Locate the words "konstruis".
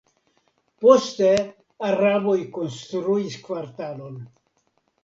2.57-3.39